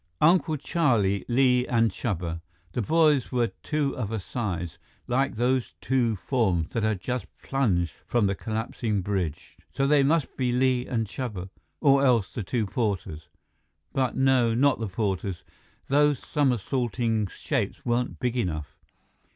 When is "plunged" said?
7.43-7.91